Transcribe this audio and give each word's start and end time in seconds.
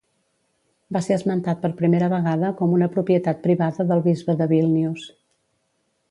Va 0.95 1.01
ser 1.07 1.17
esmentat 1.17 1.59
per 1.65 1.69
primera 1.81 2.07
vegada 2.13 2.49
com 2.61 2.73
una 2.77 2.87
propietat 2.95 3.43
privada 3.43 3.85
del 3.91 4.01
bisbe 4.09 4.35
de 4.39 4.49
Vílnius. 4.55 5.05